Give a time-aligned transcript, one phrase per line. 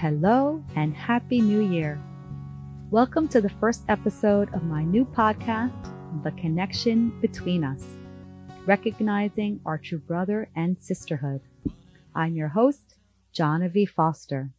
[0.00, 2.00] Hello and Happy New Year.
[2.88, 5.72] Welcome to the first episode of my new podcast,
[6.22, 7.84] The Connection Between Us,
[8.64, 11.40] recognizing our true brother and sisterhood.
[12.14, 12.94] I'm your host,
[13.32, 14.50] Genevieve Foster.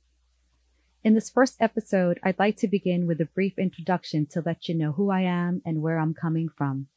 [1.06, 4.76] In this first episode, I'd like to begin with a brief introduction to let you
[4.76, 6.88] know who I am and where I'm coming from.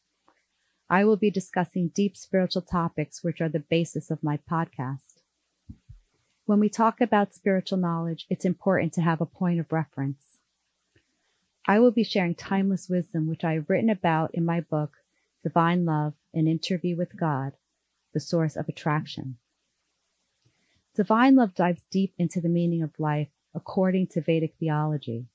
[0.90, 5.11] I will be discussing deep spiritual topics, which are the basis of my podcast.
[6.52, 10.36] When we talk about spiritual knowledge, it's important to have a point of reference.
[11.66, 14.98] I will be sharing timeless wisdom, which I have written about in my book,
[15.42, 17.54] Divine Love, An Interview with God,
[18.12, 19.38] the Source of Attraction.
[20.94, 25.28] Divine Love dives deep into the meaning of life according to Vedic theology,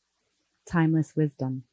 [0.69, 1.63] timeless wisdom.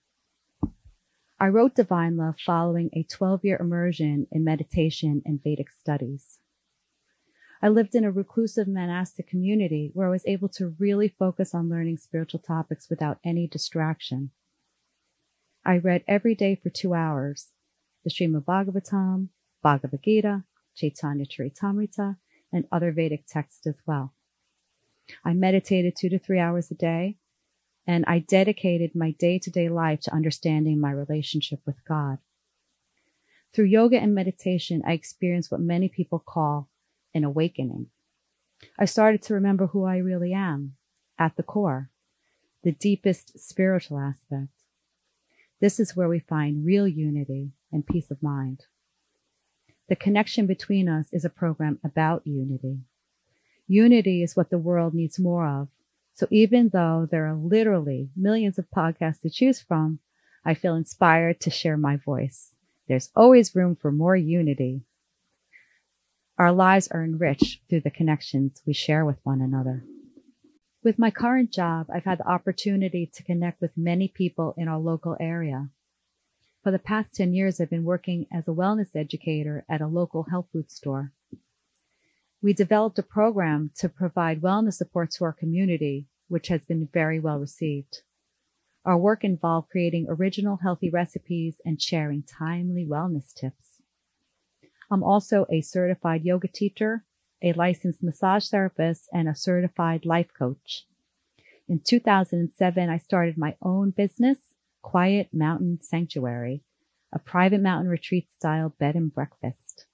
[1.39, 6.39] I wrote Divine Love following a 12 year immersion in meditation and Vedic studies.
[7.65, 11.71] I lived in a reclusive monastic community where I was able to really focus on
[11.71, 14.33] learning spiritual topics without any distraction.
[15.65, 17.53] I read every day for two hours
[18.05, 19.31] the Srimad Bhagavatam,
[19.63, 20.45] Bhagavad Gita,
[20.77, 22.19] Chaitanya Charitamrita,
[22.53, 24.13] and other Vedic texts as well.
[25.25, 27.17] I meditated two to three hours a day,
[27.87, 32.19] and I dedicated my day to day life to understanding my relationship with God.
[33.55, 36.69] Through yoga and meditation, I experienced what many people call
[37.15, 37.87] an awakening.
[38.79, 40.77] I started to remember who I really am
[41.19, 41.91] at the core,
[42.63, 44.49] the deepest spiritual aspect.
[45.61, 48.63] This is where we find real unity and peace of mind.
[49.89, 52.81] The connection between us is a program about unity.
[53.67, 55.69] Unity is what the world needs more of.
[56.15, 59.99] So even though there are literally millions of podcasts to choose from,
[60.45, 62.55] I feel inspired to share my voice.
[62.89, 64.83] There's always room for more unity.
[66.37, 69.85] Our lives are enriched through the connections we share with one another.
[70.83, 74.79] With my current job, I've had the opportunity to connect with many people in our
[74.79, 75.71] local area.
[76.65, 80.25] For the past 10 years, I've been working as a wellness educator at a local
[80.25, 81.13] health food store.
[82.43, 87.21] We developed a program to provide wellness support to our community, which has been very
[87.21, 88.03] well received.
[88.85, 93.74] Our work involved creating original healthy recipes and sharing timely wellness tips.
[94.91, 97.05] I'm also a certified yoga teacher,
[97.43, 100.87] a licensed massage therapist, and a certified life coach.
[101.67, 106.63] In 2007, I started my own business, Quiet Mountain Sanctuary,
[107.13, 109.87] a private mountain retreat style bed and breakfast.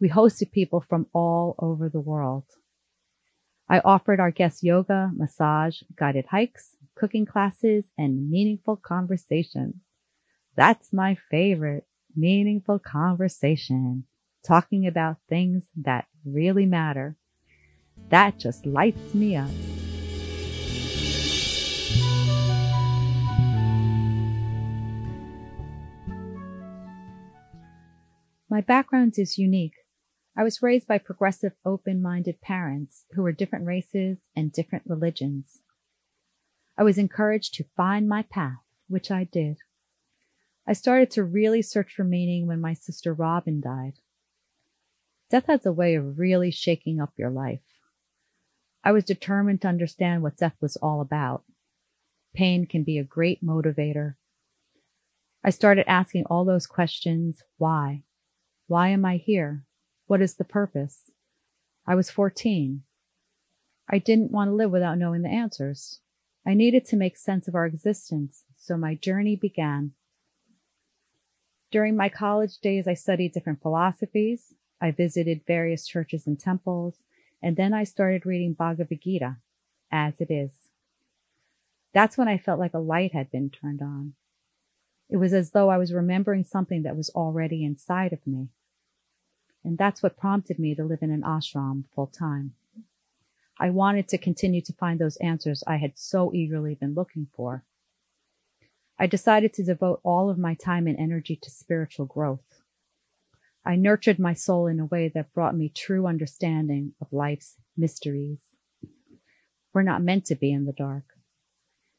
[0.00, 2.44] We hosted people from all over the world.
[3.68, 9.80] I offered our guests yoga, massage, guided hikes, cooking classes, and meaningful conversation.
[10.54, 14.04] That's my favorite, meaningful conversation
[14.42, 17.16] talking about things that really matter.
[18.08, 19.50] That just lights me up.
[28.50, 29.76] My background is unique.
[30.36, 35.62] I was raised by progressive, open-minded parents who were different races and different religions.
[36.76, 39.58] I was encouraged to find my path, which I did.
[40.66, 43.94] I started to really search for meaning when my sister Robin died.
[45.32, 47.62] Death has a way of really shaking up your life.
[48.84, 51.42] I was determined to understand what death was all about.
[52.34, 54.16] Pain can be a great motivator.
[55.42, 57.42] I started asking all those questions.
[57.56, 58.02] Why?
[58.66, 59.64] Why am I here?
[60.06, 61.10] What is the purpose?
[61.86, 62.82] I was 14.
[63.88, 66.00] I didn't want to live without knowing the answers.
[66.46, 69.92] I needed to make sense of our existence, so my journey began.
[71.70, 76.96] During my college days, I studied different philosophies, I visited various churches and temples,
[77.40, 79.36] and then I started reading Bhagavad Gita
[79.92, 80.50] as it is.
[81.94, 84.14] That's when I felt like a light had been turned on.
[85.08, 88.48] It was as though I was remembering something that was already inside of me.
[89.62, 92.54] And that's what prompted me to live in an ashram full time.
[93.60, 97.62] I wanted to continue to find those answers I had so eagerly been looking for.
[98.98, 102.51] I decided to devote all of my time and energy to spiritual growth.
[103.64, 108.40] I nurtured my soul in a way that brought me true understanding of life's mysteries.
[109.72, 111.04] We're not meant to be in the dark.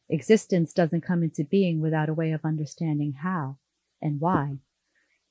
[0.10, 3.57] Existence doesn't come into being without a way of understanding how
[4.01, 4.60] and why.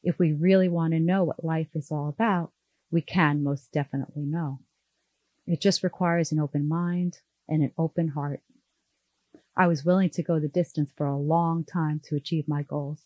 [0.03, 2.51] If we really want to know what life is all about,
[2.91, 4.61] we can most definitely know.
[5.47, 7.19] It just requires an open mind
[7.49, 8.41] and an open heart.
[9.57, 13.03] I was willing to go the distance for a long time to achieve my goals.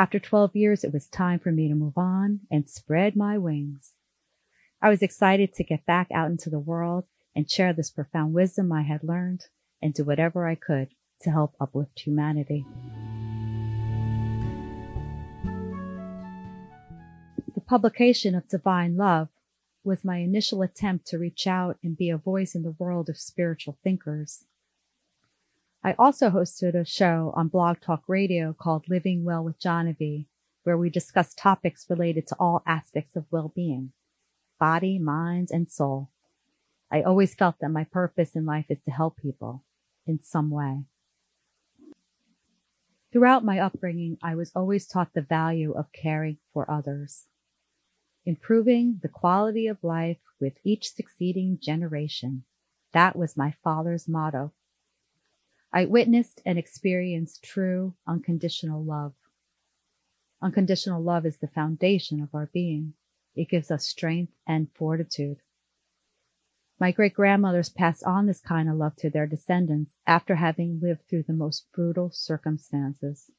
[0.00, 3.92] After 12 years, it was time for me to move on and spread my wings.
[4.80, 7.04] I was excited to get back out into the world
[7.36, 9.48] and share this profound wisdom I had learned
[9.82, 10.88] and do whatever I could
[11.20, 12.64] to help uplift humanity.
[17.54, 19.28] The publication of Divine Love
[19.84, 23.18] was my initial attempt to reach out and be a voice in the world of
[23.18, 24.46] spiritual thinkers.
[25.82, 30.26] I also hosted a show on Blog Talk Radio called Living Well with Genevieve,
[30.62, 33.92] where we discuss topics related to all aspects of well-being,
[34.58, 36.10] body, mind, and soul.
[36.92, 39.64] I always felt that my purpose in life is to help people
[40.06, 40.84] in some way.
[43.10, 47.24] Throughout my upbringing, I was always taught the value of caring for others,
[48.26, 52.44] improving the quality of life with each succeeding generation.
[52.92, 54.52] That was my father's motto.
[55.72, 59.14] I witnessed and experienced true unconditional love.
[60.42, 62.94] Unconditional love is the foundation of our being.
[63.36, 65.38] It gives us strength and fortitude.
[66.80, 71.06] My great grandmothers passed on this kind of love to their descendants after having lived
[71.06, 73.30] through the most brutal circumstances.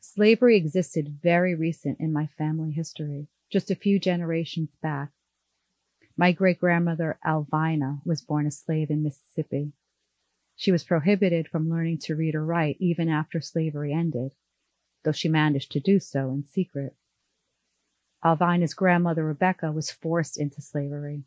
[0.00, 5.10] Slavery existed very recent in my family history, just a few generations back.
[6.16, 9.72] My great grandmother Alvina was born a slave in Mississippi.
[10.56, 14.32] She was prohibited from learning to read or write even after slavery ended,
[15.04, 16.96] though she managed to do so in secret.
[18.24, 21.24] Alvina's grandmother Rebecca was forced into slavery.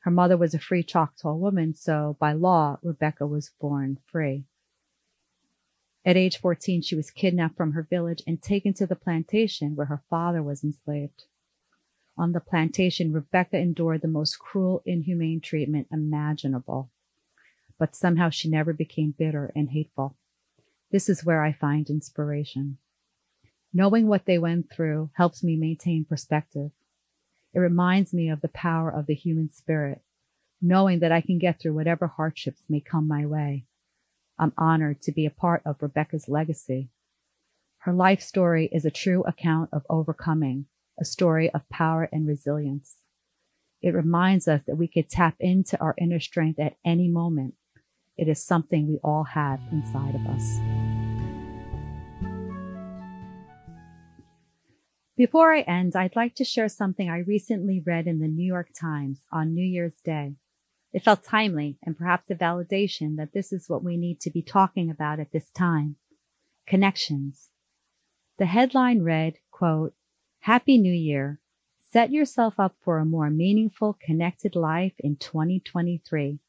[0.00, 4.46] Her mother was a free Choctaw woman, so by law, Rebecca was born free.
[6.04, 9.86] At age 14, she was kidnapped from her village and taken to the plantation where
[9.86, 11.24] her father was enslaved.
[12.16, 16.90] On the plantation, Rebecca endured the most cruel, inhumane treatment imaginable.
[17.78, 20.16] But somehow she never became bitter and hateful.
[20.90, 22.78] This is where I find inspiration.
[23.72, 26.70] Knowing what they went through helps me maintain perspective.
[27.52, 30.02] It reminds me of the power of the human spirit,
[30.62, 33.64] knowing that I can get through whatever hardships may come my way.
[34.38, 36.90] I'm honored to be a part of Rebecca's legacy.
[37.78, 40.66] Her life story is a true account of overcoming,
[40.98, 42.96] a story of power and resilience.
[43.82, 47.54] It reminds us that we could tap into our inner strength at any moment.
[48.16, 50.58] It is something we all have inside of us.
[55.16, 58.70] Before I end, I'd like to share something I recently read in the New York
[58.78, 60.34] Times on New Year's Day.
[60.92, 64.42] It felt timely and perhaps a validation that this is what we need to be
[64.42, 65.96] talking about at this time.
[66.66, 67.50] Connections.
[68.38, 69.94] The headline read, quote,
[70.40, 71.40] Happy New Year.
[71.78, 76.40] Set yourself up for a more meaningful, connected life in 2023.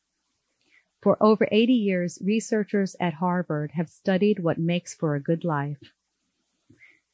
[1.06, 5.78] For over 80 years, researchers at Harvard have studied what makes for a good life.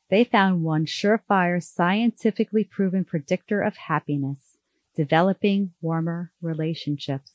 [0.10, 4.56] They found one surefire, scientifically proven predictor of happiness,
[4.96, 7.34] developing warmer relationships.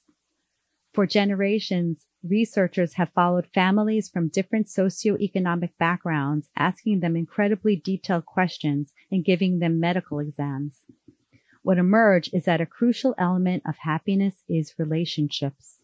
[0.94, 8.94] For generations, researchers have followed families from different socioeconomic backgrounds, asking them incredibly detailed questions
[9.12, 10.86] and giving them medical exams.
[11.60, 15.80] What emerged is that a crucial element of happiness is relationships.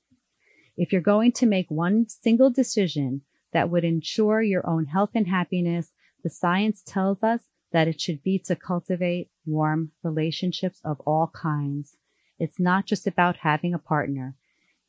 [0.77, 3.23] If you're going to make one single decision
[3.53, 5.93] that would ensure your own health and happiness,
[6.23, 11.97] the science tells us that it should be to cultivate warm relationships of all kinds.
[12.39, 14.35] It's not just about having a partner.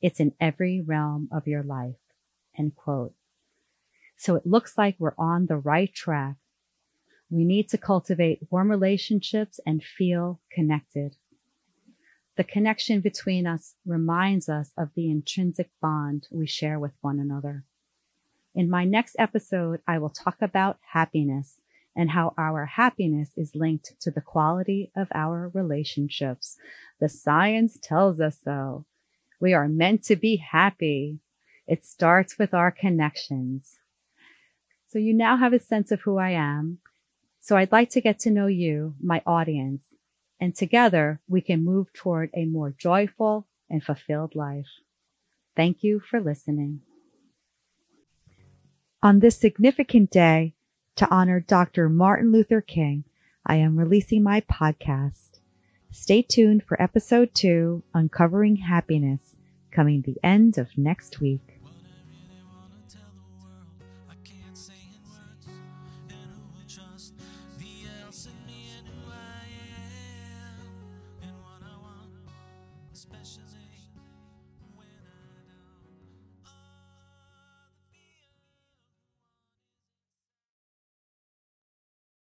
[0.02, 1.96] It's in every realm of your life.
[2.58, 3.14] End quote.
[4.16, 6.36] So it looks like we're on the right track.
[7.30, 11.16] We need to cultivate warm relationships and feel connected.
[12.36, 17.64] The connection between us reminds us of the intrinsic bond we share with one another.
[18.56, 21.62] In my next episode, I will talk about happiness
[21.96, 26.58] and how our happiness is linked to the quality of our relationships.
[27.00, 28.86] The science tells us so.
[29.40, 31.20] We are meant to be happy.
[31.68, 33.78] It starts with our connections.
[34.88, 36.80] So you now have a sense of who I am.
[37.40, 39.84] So I'd like to get to know you, my audience,
[40.40, 44.68] and together we can move toward a more joyful and fulfilled life.
[45.56, 46.82] Thank you for listening.
[49.02, 50.54] On this significant day,
[50.96, 51.90] to honor Dr.
[51.90, 53.04] Martin Luther King,
[53.46, 55.40] I am releasing my podcast.
[55.92, 59.36] Stay tuned for episode two, Uncovering Happiness,
[59.72, 61.54] coming the end of next week.
[73.04, 73.63] special